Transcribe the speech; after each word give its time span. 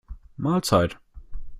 Mahlzeit! 0.35 0.97